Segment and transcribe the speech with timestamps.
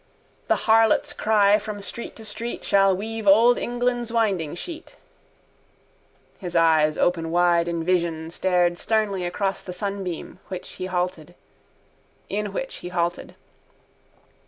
[0.47, 4.95] The harlot's cry from street to street Shall weave old England's windingsheet.
[6.39, 10.87] His eyes open wide in vision stared sternly across the sunbeam in which he
[13.27, 13.35] halted.